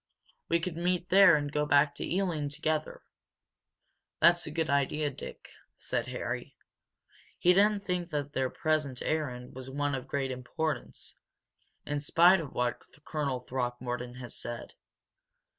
We 0.49 0.59
could 0.59 0.77
meet 0.77 1.09
there 1.09 1.35
and 1.35 1.51
go 1.51 1.67
back 1.67 1.93
to 1.93 2.03
Ealing 2.09 2.49
together." 2.49 3.03
"That's 4.19 4.47
a 4.47 4.51
good 4.51 4.67
idea, 4.67 5.11
Dick," 5.11 5.51
said 5.77 6.07
Harry. 6.07 6.55
He 7.37 7.53
didn't 7.53 7.83
think 7.83 8.09
that 8.09 8.33
their 8.33 8.49
present 8.49 9.03
errand 9.03 9.53
was 9.53 9.69
one 9.69 9.93
of 9.93 10.07
great 10.07 10.31
importance, 10.31 11.17
in 11.85 11.99
spite 11.99 12.39
of 12.41 12.51
what 12.53 12.81
Colonel 13.05 13.41
Throckmorton 13.41 14.15
had 14.15 14.31
said. 14.31 14.73